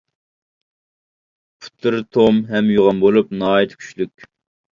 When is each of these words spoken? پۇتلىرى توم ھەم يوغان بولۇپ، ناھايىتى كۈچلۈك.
پۇتلىرى 1.65 1.99
توم 2.17 2.41
ھەم 2.55 2.73
يوغان 2.77 3.03
بولۇپ، 3.05 3.31
ناھايىتى 3.45 3.79
كۈچلۈك. 3.85 4.29